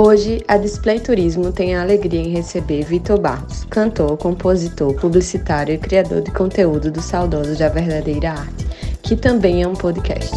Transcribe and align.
Hoje, 0.00 0.44
a 0.46 0.56
Display 0.56 1.00
Turismo 1.00 1.50
tem 1.50 1.74
a 1.74 1.82
alegria 1.82 2.20
em 2.20 2.28
receber 2.28 2.84
Vitor 2.84 3.18
Barros, 3.20 3.64
cantor, 3.64 4.16
compositor, 4.16 4.94
publicitário 4.94 5.74
e 5.74 5.78
criador 5.78 6.22
de 6.22 6.30
conteúdo 6.30 6.88
do 6.88 7.02
Saudoso 7.02 7.58
da 7.58 7.68
Verdadeira 7.68 8.30
Arte, 8.30 8.64
que 9.02 9.16
também 9.16 9.64
é 9.64 9.66
um 9.66 9.74
podcast. 9.74 10.36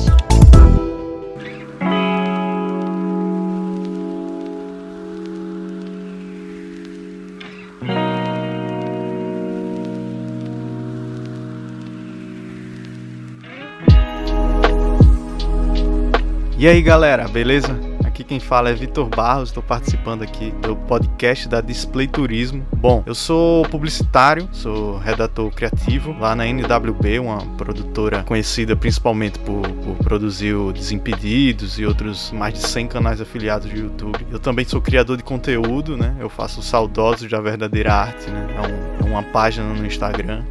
E 16.57 16.67
aí 16.67 16.81
galera, 16.81 17.27
beleza? 17.27 17.90
Aqui 18.21 18.27
quem 18.27 18.39
fala 18.39 18.69
é 18.69 18.73
Vitor 18.73 19.09
Barros, 19.09 19.49
estou 19.49 19.63
participando 19.63 20.21
aqui 20.21 20.51
do 20.61 20.75
podcast 20.75 21.49
da 21.49 21.59
Display 21.59 22.07
Turismo. 22.07 22.63
Bom, 22.77 23.01
eu 23.03 23.15
sou 23.15 23.65
publicitário, 23.65 24.47
sou 24.51 24.99
redator 24.99 25.49
criativo 25.49 26.15
lá 26.19 26.35
na 26.35 26.45
NWB, 26.45 27.17
uma 27.17 27.39
produtora 27.57 28.21
conhecida 28.21 28.75
principalmente 28.75 29.39
por, 29.39 29.67
por 29.67 29.95
produzir 30.03 30.53
o 30.53 30.71
Desimpedidos 30.71 31.79
e 31.79 31.85
outros 31.85 32.31
mais 32.31 32.53
de 32.53 32.59
100 32.59 32.89
canais 32.89 33.19
afiliados 33.19 33.67
de 33.67 33.79
YouTube. 33.79 34.23
Eu 34.29 34.37
também 34.37 34.65
sou 34.65 34.79
criador 34.79 35.17
de 35.17 35.23
conteúdo, 35.23 35.97
né? 35.97 36.15
Eu 36.19 36.29
faço 36.29 36.61
Saudosos 36.61 37.27
da 37.27 37.41
Verdadeira 37.41 37.91
Arte, 37.91 38.29
né? 38.29 38.47
É, 38.55 38.61
um, 38.61 39.07
é 39.07 39.09
uma 39.09 39.23
página 39.23 39.73
no 39.73 39.83
Instagram 39.83 40.43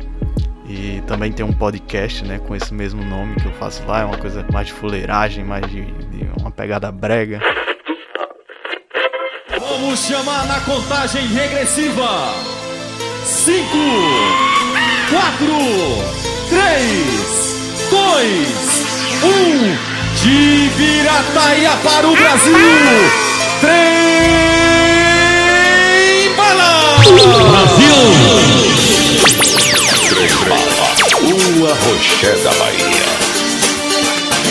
e 0.73 1.03
também 1.05 1.33
tem 1.33 1.45
um 1.45 1.53
podcast, 1.53 2.25
né, 2.25 2.39
com 2.39 2.55
esse 2.55 2.73
mesmo 2.73 3.03
nome 3.05 3.35
que 3.35 3.45
eu 3.45 3.53
faço 3.55 3.85
lá, 3.89 4.03
é 4.03 4.05
uma 4.05 4.17
coisa 4.17 4.47
mais 4.53 4.69
de 4.69 4.73
fuleiragem, 4.73 5.45
mais 5.45 5.67
de, 5.69 5.83
de 5.83 6.31
uma 6.39 6.53
pegada 6.53 6.93
brega. 6.93 7.41
Vamos 9.59 9.99
chamar 10.07 10.47
na 10.47 10.61
contagem 10.61 11.27
regressiva. 11.27 12.33
5 13.25 13.67
4 15.11 15.45
3 16.51 17.91
2 17.91 19.21
1 19.25 20.23
de 20.23 20.69
Virataia 20.77 21.77
para 21.83 22.07
o 22.07 22.15
Brasil. 22.15 22.55
3 23.61 24.60
Roché 32.21 32.37
da 32.43 32.53
Bahia. 32.53 32.85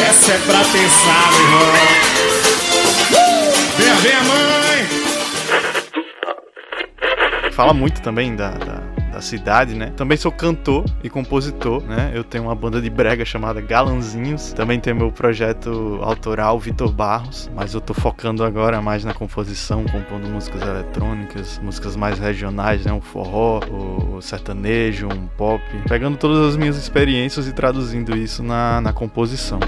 Essa 0.09 0.33
é 0.33 0.37
pra 0.39 0.63
pensar, 0.63 1.31
meu 1.33 1.41
irmão. 1.43 1.61
Venha, 3.77 3.95
venha, 3.95 4.23
mãe. 4.23 4.87
Fala 7.51 7.71
muito 7.71 8.01
também 8.01 8.35
da, 8.35 8.49
da 8.49 8.78
da 9.19 9.21
cidade, 9.21 9.75
né? 9.75 9.91
Também 9.95 10.17
sou 10.17 10.31
cantor 10.31 10.85
e 11.03 11.09
compositor, 11.09 11.83
né? 11.83 12.11
Eu 12.13 12.23
tenho 12.23 12.45
uma 12.45 12.55
banda 12.55 12.81
de 12.81 12.89
brega 12.89 13.25
chamada 13.25 13.59
Galanzinhos. 13.61 14.53
Também 14.53 14.79
tenho 14.79 14.95
meu 14.95 15.11
projeto 15.11 15.99
autoral 16.01 16.57
Vitor 16.57 16.91
Barros, 16.91 17.51
mas 17.53 17.73
eu 17.73 17.81
tô 17.81 17.93
focando 17.93 18.43
agora 18.43 18.81
mais 18.81 19.03
na 19.03 19.13
composição, 19.13 19.83
compondo 19.85 20.27
músicas 20.29 20.61
eletrônicas, 20.61 21.59
músicas 21.61 21.95
mais 21.95 22.17
regionais, 22.17 22.85
né? 22.85 22.93
Um 22.93 23.01
forró, 23.01 23.59
o 23.69 24.21
sertanejo, 24.21 25.07
um 25.07 25.27
pop, 25.27 25.61
pegando 25.87 26.17
todas 26.17 26.39
as 26.47 26.57
minhas 26.57 26.77
experiências 26.77 27.47
e 27.47 27.53
traduzindo 27.53 28.15
isso 28.15 28.41
na, 28.41 28.79
na 28.79 28.93
composição. 28.93 29.59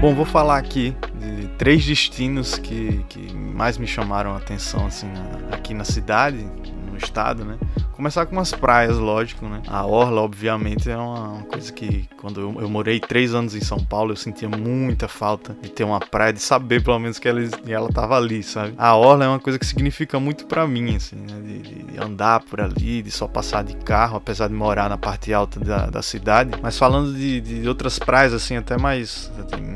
Bom, 0.00 0.14
vou 0.14 0.24
falar 0.24 0.56
aqui 0.56 0.94
de 1.20 1.46
três 1.58 1.84
destinos 1.84 2.58
que, 2.58 3.04
que 3.08 3.49
mais 3.60 3.76
me 3.76 3.86
chamaram 3.86 4.32
a 4.32 4.38
atenção 4.38 4.86
assim 4.86 5.06
aqui 5.52 5.74
na 5.74 5.84
cidade, 5.84 6.50
no 6.90 6.96
estado, 6.96 7.44
né? 7.44 7.58
Começar 8.00 8.24
com 8.24 8.32
umas 8.32 8.50
praias, 8.50 8.96
lógico, 8.96 9.44
né? 9.46 9.60
A 9.68 9.84
orla, 9.84 10.22
obviamente, 10.22 10.90
é 10.90 10.96
uma, 10.96 11.32
uma 11.32 11.42
coisa 11.42 11.70
que 11.70 12.08
quando 12.16 12.40
eu, 12.40 12.62
eu, 12.62 12.66
morei 12.66 12.98
três 12.98 13.34
anos 13.34 13.54
em 13.54 13.60
São 13.60 13.78
Paulo, 13.78 14.12
eu 14.12 14.16
sentia 14.16 14.48
muita 14.48 15.06
falta 15.06 15.54
de 15.60 15.68
ter 15.68 15.84
uma 15.84 16.00
praia, 16.00 16.32
de 16.32 16.40
saber 16.40 16.82
pelo 16.82 16.98
menos 16.98 17.18
que 17.18 17.28
ela, 17.28 17.40
ela 17.68 17.90
tava 17.90 18.16
ali, 18.16 18.42
sabe? 18.42 18.72
A 18.78 18.96
orla 18.96 19.26
é 19.26 19.28
uma 19.28 19.38
coisa 19.38 19.58
que 19.58 19.66
significa 19.66 20.18
muito 20.18 20.46
para 20.46 20.66
mim, 20.66 20.96
assim, 20.96 21.16
né? 21.16 21.42
De, 21.42 21.58
de, 21.58 21.98
andar 21.98 22.40
por 22.40 22.62
ali, 22.62 23.02
de 23.02 23.10
só 23.10 23.28
passar 23.28 23.62
de 23.62 23.76
carro, 23.76 24.16
apesar 24.16 24.48
de 24.48 24.54
morar 24.54 24.88
na 24.88 24.96
parte 24.96 25.34
alta 25.34 25.60
da, 25.60 25.90
da 25.90 26.00
cidade. 26.00 26.52
Mas 26.62 26.78
falando 26.78 27.12
de, 27.12 27.42
de 27.42 27.68
outras 27.68 27.98
praias, 27.98 28.32
assim, 28.32 28.56
até 28.56 28.78
mais. 28.78 29.30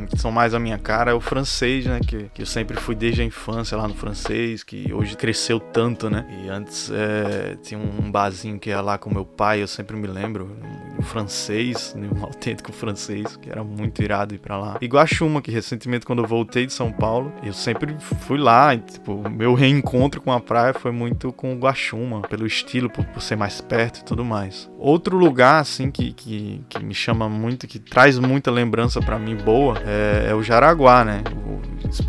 que 0.09 0.19
são 0.19 0.33
mais 0.33 0.55
a 0.55 0.59
minha 0.59 0.79
cara, 0.79 1.11
é 1.11 1.15
o 1.15 1.21
francês, 1.21 1.85
né? 1.85 2.01
Que, 2.01 2.31
que 2.33 2.41
eu 2.41 2.47
sempre 2.47 2.79
fui 2.79 2.95
desde 2.95 3.21
a 3.21 3.25
infância 3.27 3.77
lá 3.77 3.87
no 3.87 3.95
francês, 3.95 4.63
que 4.63 4.91
hoje 4.95 5.15
cresceu 5.15 5.61
tanto, 5.61 6.09
né? 6.09 6.25
E 6.43 6.49
antes 6.49 6.91
é, 6.91 7.59
tinha 7.63 7.79
um 7.79 8.14
barzinho 8.15 8.61
que 8.61 8.71
ia 8.71 8.81
lá 8.81 8.97
com 8.97 9.13
meu 9.13 9.25
pai, 9.25 9.61
eu 9.61 9.67
sempre 9.67 9.97
me 9.97 10.07
lembro, 10.07 10.57
um 10.97 11.03
francês, 11.03 11.97
um 11.97 12.23
autêntico 12.25 12.73
francês, 12.73 13.37
que 13.37 13.51
era 13.51 13.65
muito 13.65 14.01
irado 14.01 14.37
ir 14.37 14.39
pra 14.39 14.57
lá. 14.57 14.79
E 14.81 14.87
Guaxuma, 14.87 15.43
que 15.43 15.51
recentemente 15.51 16.07
quando 16.07 16.23
eu 16.23 16.27
voltei 16.29 16.65
de 16.65 16.73
São 16.73 16.93
Paulo, 16.93 17.33
eu 17.43 17.53
sempre 17.53 17.97
fui 18.21 18.39
lá, 18.39 18.73
e, 18.73 18.79
tipo, 18.79 19.15
o 19.15 19.29
meu 19.29 19.53
reencontro 19.55 20.21
com 20.21 20.31
a 20.31 20.39
praia 20.39 20.73
foi 20.73 20.93
muito 20.93 21.33
com 21.33 21.59
Guaxuma, 21.59 22.21
pelo 22.21 22.47
estilo, 22.47 22.89
por, 22.89 23.05
por 23.05 23.21
ser 23.21 23.35
mais 23.35 23.61
perto 23.61 23.99
e 23.99 24.05
tudo 24.05 24.25
mais. 24.25 24.71
Outro 24.79 25.17
lugar, 25.17 25.61
assim, 25.61 25.91
que, 25.91 26.13
que, 26.13 26.65
que 26.69 26.85
me 26.85 26.95
chama 26.95 27.29
muito, 27.29 27.67
que 27.67 27.81
traz 27.81 28.17
muita 28.17 28.53
lembrança 28.53 29.01
para 29.01 29.19
mim 29.19 29.35
boa, 29.35 29.77
é, 29.85 30.29
é, 30.31 30.35
o 30.37 30.43
Jaraguá, 30.43 31.05
né? 31.05 31.25
O, 31.45 31.55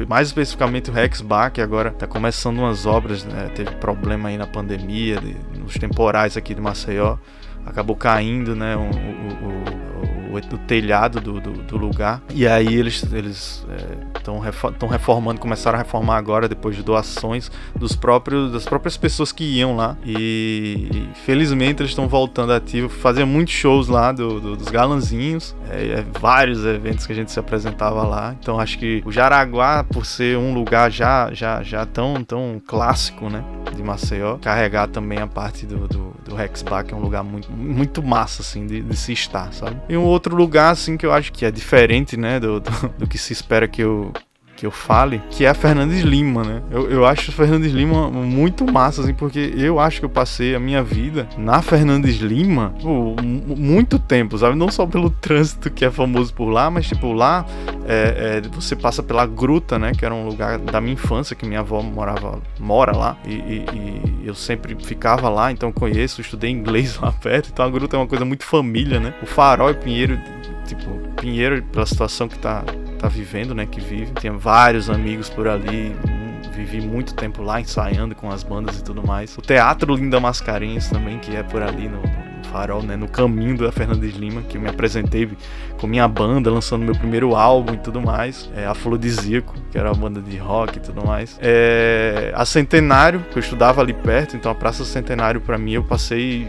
mais 0.08 0.28
especificamente 0.28 0.90
o 0.90 0.94
Rex 0.94 1.22
Bar, 1.22 1.52
que 1.52 1.62
agora 1.62 1.92
tá 1.92 2.08
começando 2.08 2.60
umas 2.60 2.86
obras, 2.86 3.24
né? 3.24 3.50
Teve 3.56 3.72
problema 3.76 4.30
aí 4.30 4.38
na 4.38 4.48
pandemia, 4.48 5.18
de, 5.18 5.34
nos 5.66 5.76
temporais 5.76 6.38
aqui 6.38 6.53
de 6.53 6.62
Maceió. 6.62 7.18
Acabou 7.66 7.96
caindo, 7.96 8.56
né, 8.56 8.76
o, 8.78 8.81
o, 8.81 9.75
o, 10.35 10.57
telhado 10.57 11.19
do, 11.22 11.40
do, 11.40 11.51
do, 11.63 11.78
lugar. 11.78 12.22
E 12.34 12.47
aí 12.47 12.73
eles 12.73 13.03
eles 13.12 13.66
estão 14.16 14.41
é, 14.44 14.90
reformando, 14.90 15.40
começaram 15.40 15.78
a 15.78 15.81
reformar 15.81 16.18
agora 16.18 16.47
depois 16.47 16.75
de 16.75 16.84
doações 16.84 17.51
dos 17.75 17.96
próprios 17.96 18.51
das 18.51 18.66
próprias 18.66 18.97
pessoas 18.97 19.31
que 19.31 19.44
iam 19.44 19.75
lá. 19.75 19.97
E, 20.06 21.07
felizmente 21.25 21.81
eles 21.81 21.91
estão 21.91 22.07
voltando 22.07 22.53
ativo, 22.53 22.90
fazia 22.90 23.25
muitos 23.25 23.53
shows 23.53 23.88
lá 23.88 24.12
do, 24.12 24.40
do 24.40 24.56
dos 24.56 24.69
galanzinhos, 24.69 25.56
é, 25.69 26.00
é, 26.00 26.06
vários 26.19 26.66
eventos 26.66 27.06
que 27.06 27.13
a 27.13 27.16
gente 27.16 27.31
se 27.31 27.40
apresentava 27.40 28.03
lá. 28.03 28.35
Então 28.40 28.59
acho 28.59 28.78
que 28.78 29.01
o 29.06 29.12
Jaraguá, 29.12 29.84
por 29.84 30.06
ser 30.06 30.38
um 30.38 30.53
lugar 30.53 30.91
já 30.91 31.34
já 31.34 31.62
já 31.62 31.85
tão 31.85 32.24
tão 32.24 32.62
clássico, 32.66 33.29
né, 33.29 33.44
de 33.75 33.84
Maceió, 33.84 34.38
carregar 34.38 34.88
também 34.88 35.19
a 35.19 35.28
parte 35.28 35.66
do, 35.66 35.88
do, 35.88 36.13
do 36.24 36.35
que 36.85 36.94
é 36.94 36.97
um 36.97 37.00
lugar 37.00 37.24
muito 37.24 37.51
muito 37.51 38.03
massa, 38.03 38.41
assim, 38.41 38.66
de, 38.66 38.81
de, 38.81 38.95
se 38.95 39.12
estar, 39.13 39.51
sabe? 39.53 39.78
E 39.90 39.97
um 39.97 40.03
outro 40.03 40.25
lugar, 40.34 40.72
assim, 40.72 40.96
que 40.97 41.06
eu 41.06 41.12
acho 41.12 41.31
que 41.31 41.46
é 41.46 41.52
diferente, 41.52 42.16
né, 42.16 42.40
do, 42.40 42.59
do, 42.59 42.72
do 43.00 43.08
que 43.08 43.18
se 43.18 43.34
espera 43.34 43.68
que 43.68 43.81
eu, 43.81 44.13
que 44.56 44.66
eu 44.66 44.72
fale, 44.72 45.22
que 45.30 45.46
é 45.46 45.50
a 45.50 45.54
Fernandes 45.54 46.02
Lima, 46.02 46.44
né? 46.44 46.62
Eu, 46.72 46.90
eu 46.90 47.06
acho 47.06 47.32
Fernandes 47.32 47.72
Lima 47.72 48.10
muito 48.10 48.72
massa, 48.72 49.02
assim, 49.02 49.14
porque 49.14 49.54
eu 49.58 49.80
acho 49.80 50.00
que 50.00 50.06
eu 50.06 50.10
passei 50.10 50.56
a 50.56 50.60
minha 50.60 50.82
vida 50.82 51.28
na 51.38 51.62
Fernandes 51.62 52.18
Lima 52.18 52.74
por 52.82 53.22
muito 53.22 54.00
tempo, 54.00 54.38
sabe? 54.38 54.56
Não 54.56 54.70
só 54.70 54.86
pelo 54.86 55.10
trânsito 55.10 55.70
que 55.70 55.84
é 55.84 55.92
famoso 55.92 56.34
por 56.34 56.50
lá, 56.50 56.70
mas, 56.70 56.88
tipo, 56.88 57.12
lá 57.12 57.46
é, 57.86 58.42
é, 58.44 58.50
você 58.50 58.76
passa 58.76 59.04
pela 59.04 59.26
Gruta, 59.26 59.78
né? 59.78 59.92
Que 59.92 60.06
era 60.06 60.14
um 60.14 60.26
lugar 60.26 60.58
da 60.58 60.80
minha 60.80 60.94
infância, 60.94 61.36
que 61.36 61.46
minha 61.46 61.60
avó 61.60 61.82
morava, 61.82 62.40
mora 62.60 62.96
lá, 62.96 63.18
e, 63.26 63.34
e, 63.34 63.66
e 64.24 64.28
eu 64.28 64.34
sempre 64.34 64.76
ficava 64.82 65.30
lá, 65.30 65.52
então 65.52 65.72
conheço, 65.72 66.22
estudei 66.22 66.50
inglês 66.50 66.98
lá 66.98 67.12
perto, 67.22 67.50
então 67.52 67.66
a 67.66 67.70
Gruta 67.70 67.98
é 67.98 68.00
uma 68.00 68.08
coisa 68.08 68.24
muito 68.24 68.46
família, 68.46 69.00
né? 69.00 69.14
O 69.22 69.26
Farol 69.26 69.72
e 69.72 69.74
Pinheiro, 69.74 70.20
tipo, 70.66 70.86
Pinheiro, 71.20 71.62
pela 71.64 71.86
situação 71.86 72.28
que 72.28 72.38
tá 72.40 72.63
tá 72.95 73.07
vivendo, 73.07 73.53
né? 73.53 73.65
Que 73.65 73.80
vive. 73.80 74.12
Tinha 74.19 74.33
vários 74.33 74.89
amigos 74.89 75.30
por 75.30 75.47
ali. 75.47 75.95
Vivi 76.53 76.80
muito 76.80 77.13
tempo 77.13 77.42
lá 77.42 77.59
ensaiando 77.59 78.15
com 78.15 78.31
as 78.31 78.42
bandas 78.42 78.80
e 78.80 78.83
tudo 78.83 79.06
mais. 79.06 79.38
O 79.38 79.42
Teatro 79.42 79.94
Linda 79.94 80.19
Mascarenhas 80.19 80.89
também, 80.89 81.19
que 81.19 81.36
é 81.36 81.44
por 81.44 81.62
ali 81.62 81.89
no, 81.89 82.01
no 82.01 82.44
Farol, 82.45 82.81
né? 82.81 82.95
No 82.95 83.09
caminho 83.09 83.57
da 83.57 83.71
Fernandes 83.71 84.15
Lima, 84.15 84.42
que 84.44 84.56
eu 84.56 84.62
me 84.62 84.69
apresentei 84.69 85.30
com 85.77 85.88
minha 85.88 86.07
banda, 86.07 86.50
lançando 86.50 86.86
meu 86.86 86.95
primeiro 86.95 87.36
álbum 87.36 87.74
e 87.74 87.77
tudo 87.77 88.01
mais. 88.01 88.50
É, 88.56 88.65
Afrodisíaco, 88.65 89.53
que 89.69 89.77
era 89.77 89.91
uma 89.91 90.09
banda 90.09 90.21
de 90.21 90.38
rock 90.38 90.77
e 90.77 90.81
tudo 90.81 91.06
mais. 91.06 91.38
É, 91.41 92.31
a 92.33 92.45
Centenário, 92.45 93.19
que 93.31 93.38
eu 93.38 93.41
estudava 93.41 93.81
ali 93.81 93.94
perto, 93.94 94.38
então 94.38 94.50
a 94.50 94.56
Praça 94.56 94.86
Centenário 94.86 95.41
para 95.41 95.57
mim 95.57 95.74
eu 95.74 95.83
passei 95.83 96.48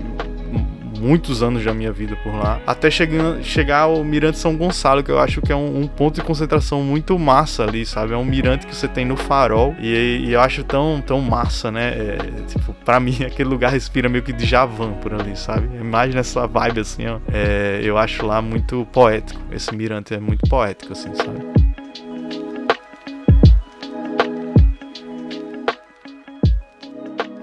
muitos 0.98 1.42
anos 1.42 1.64
da 1.64 1.72
minha 1.72 1.92
vida 1.92 2.16
por 2.16 2.34
lá, 2.34 2.60
até 2.66 2.90
chegando, 2.90 3.42
chegar 3.42 3.80
ao 3.80 4.02
Mirante 4.04 4.38
São 4.38 4.56
Gonçalo, 4.56 5.02
que 5.02 5.10
eu 5.10 5.18
acho 5.18 5.40
que 5.40 5.52
é 5.52 5.56
um, 5.56 5.82
um, 5.82 5.86
ponto 5.86 6.16
de 6.16 6.22
concentração 6.22 6.82
muito 6.82 7.18
massa 7.18 7.64
ali, 7.64 7.84
sabe? 7.86 8.12
É 8.12 8.16
um 8.16 8.24
mirante 8.24 8.66
que 8.66 8.74
você 8.74 8.88
tem 8.88 9.04
no 9.04 9.16
farol 9.16 9.74
e, 9.80 10.24
e 10.24 10.32
eu 10.32 10.40
acho 10.40 10.64
tão, 10.64 11.02
tão 11.04 11.20
massa, 11.20 11.70
né? 11.70 11.88
É, 11.88 12.18
tipo, 12.46 12.72
pra 12.84 12.98
mim, 13.00 13.16
aquele 13.24 13.48
lugar 13.48 13.70
respira 13.70 14.08
meio 14.08 14.22
que 14.22 14.32
de 14.32 14.44
Javan 14.44 14.92
por 14.94 15.14
ali, 15.14 15.36
sabe? 15.36 15.68
É 15.76 15.80
Imagina 15.80 16.20
essa 16.20 16.46
vibe 16.46 16.80
assim, 16.80 17.06
ó. 17.06 17.18
É, 17.32 17.80
eu 17.82 17.96
acho 17.96 18.24
lá 18.26 18.42
muito 18.42 18.86
poético. 18.92 19.40
Esse 19.50 19.74
mirante 19.74 20.14
é 20.14 20.18
muito 20.18 20.48
poético, 20.48 20.92
assim, 20.92 21.14
sabe? 21.14 21.66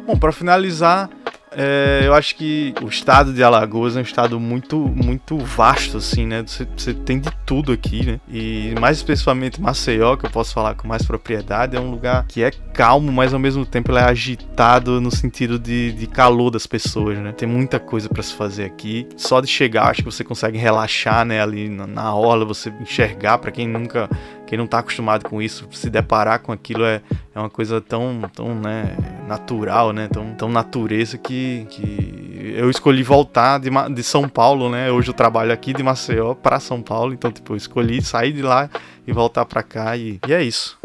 Bom, 0.05 0.17
para 0.17 0.33
finalizar, 0.33 1.09
é, 1.55 2.01
eu 2.05 2.13
acho 2.13 2.35
que 2.35 2.73
o 2.81 2.87
estado 2.87 3.33
de 3.33 3.43
Alagoas 3.43 3.95
é 3.95 3.99
um 3.99 4.03
estado 4.03 4.39
muito, 4.39 4.77
muito 4.77 5.37
vasto, 5.37 5.97
assim, 5.97 6.25
né? 6.25 6.43
Você, 6.45 6.67
você, 6.75 6.93
tem 6.93 7.19
de 7.19 7.29
tudo 7.45 7.71
aqui, 7.71 8.05
né? 8.05 8.19
E 8.29 8.73
mais 8.79 8.97
especificamente 8.97 9.61
Maceió, 9.61 10.15
que 10.15 10.25
eu 10.25 10.29
posso 10.29 10.53
falar 10.53 10.75
com 10.75 10.87
mais 10.87 11.03
propriedade, 11.03 11.75
é 11.75 11.79
um 11.79 11.91
lugar 11.91 12.25
que 12.27 12.43
é 12.43 12.51
calmo, 12.73 13.11
mas 13.11 13.33
ao 13.33 13.39
mesmo 13.39 13.65
tempo 13.65 13.91
ele 13.91 13.99
é 13.99 14.03
agitado 14.03 14.99
no 14.99 15.11
sentido 15.11 15.59
de, 15.59 15.91
de 15.93 16.07
calor 16.07 16.49
das 16.49 16.65
pessoas, 16.65 17.19
né? 17.19 17.31
Tem 17.31 17.47
muita 17.47 17.79
coisa 17.79 18.09
para 18.09 18.23
se 18.23 18.33
fazer 18.33 18.65
aqui. 18.65 19.07
Só 19.15 19.39
de 19.39 19.47
chegar, 19.47 19.89
acho 19.89 20.01
que 20.01 20.11
você 20.11 20.23
consegue 20.23 20.57
relaxar, 20.57 21.23
né? 21.23 21.41
Ali 21.41 21.69
na, 21.69 21.85
na 21.85 22.15
orla, 22.15 22.43
você 22.43 22.73
enxergar, 22.81 23.37
para 23.37 23.51
quem 23.51 23.67
nunca 23.67 24.09
quem 24.53 24.57
não 24.57 24.65
está 24.65 24.79
acostumado 24.79 25.27
com 25.27 25.41
isso, 25.41 25.67
se 25.71 25.89
deparar 25.89 26.39
com 26.39 26.51
aquilo 26.51 26.85
é, 26.85 27.01
é 27.33 27.39
uma 27.39 27.49
coisa 27.49 27.81
tão, 27.81 28.21
tão 28.35 28.53
né, 28.53 28.95
natural, 29.27 29.91
né, 29.91 30.07
tão, 30.07 30.35
tão 30.35 30.47
natureza 30.47 31.17
que, 31.17 31.65
que 31.71 32.53
eu 32.55 32.69
escolhi 32.69 33.01
voltar 33.01 33.59
de, 33.59 33.69
de 33.95 34.03
São 34.03 34.29
Paulo, 34.29 34.69
né, 34.69 34.91
hoje 34.91 35.09
eu 35.09 35.13
trabalho 35.13 35.51
aqui 35.51 35.73
de 35.73 35.81
Maceió 35.81 36.35
para 36.35 36.59
São 36.59 36.83
Paulo, 36.83 37.13
então 37.13 37.31
tipo, 37.31 37.53
eu 37.53 37.57
escolhi 37.57 37.99
sair 37.99 38.31
de 38.31 38.43
lá 38.43 38.69
e 39.07 39.11
voltar 39.11 39.43
para 39.45 39.63
cá 39.63 39.97
e, 39.97 40.19
e 40.27 40.31
é 40.31 40.43
isso. 40.43 40.77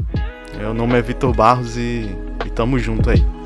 Meu 0.57 0.73
nome 0.73 0.99
é 0.99 1.03
Vitor 1.03 1.35
Barros 1.35 1.77
e, 1.77 2.09
e 2.45 2.51
tamo 2.51 2.79
junto 2.79 3.11
aí. 3.11 3.38